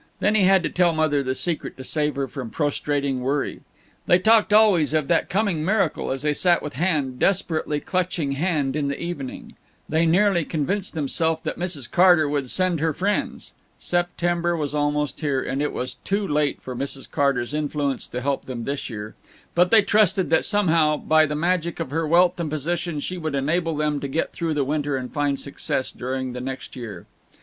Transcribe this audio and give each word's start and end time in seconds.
Then 0.19 0.33
he 0.33 0.45
had 0.45 0.63
to 0.63 0.69
tell 0.71 0.93
Mother 0.93 1.21
the 1.21 1.35
secret 1.35 1.77
to 1.77 1.83
save 1.83 2.15
her 2.15 2.27
from 2.27 2.49
prostrating 2.49 3.21
worry. 3.21 3.61
They 4.07 4.17
talked 4.17 4.51
always 4.51 4.95
of 4.95 5.07
that 5.09 5.29
coming 5.29 5.63
miracle 5.63 6.09
as 6.09 6.23
they 6.23 6.33
sat 6.33 6.63
with 6.63 6.73
hand 6.73 7.19
desperately 7.19 7.79
clutching 7.79 8.31
hand 8.31 8.75
in 8.75 8.87
the 8.87 8.99
evening; 8.99 9.53
they 9.87 10.07
nearly 10.07 10.43
convinced 10.43 10.95
themselves 10.95 11.41
that 11.43 11.59
Mrs. 11.59 11.87
Carter 11.91 12.27
would 12.27 12.49
send 12.49 12.79
her 12.79 12.93
friends. 12.95 13.53
September 13.77 14.57
was 14.57 14.73
almost 14.73 15.19
here, 15.19 15.43
and 15.43 15.61
it 15.61 15.71
was 15.71 15.93
too 16.03 16.27
late 16.27 16.63
for 16.63 16.75
Mrs. 16.75 17.07
Carter's 17.11 17.53
influence 17.53 18.07
to 18.07 18.21
help 18.21 18.45
them 18.45 18.63
this 18.63 18.89
year, 18.89 19.13
but 19.53 19.69
they 19.69 19.83
trusted 19.83 20.31
that 20.31 20.45
somehow, 20.45 20.97
by 20.97 21.27
the 21.27 21.35
magic 21.35 21.79
of 21.79 21.91
her 21.91 22.07
wealth 22.07 22.39
and 22.39 22.49
position, 22.49 22.99
she 22.99 23.19
would 23.19 23.35
enable 23.35 23.77
them 23.77 23.99
to 23.99 24.07
get 24.07 24.33
through 24.33 24.55
the 24.55 24.63
winter 24.65 24.97
and 24.97 25.13
find 25.13 25.39
success 25.39 25.91
during 25.91 26.33
the 26.33 26.41
next 26.41 26.75
year. 26.75 27.05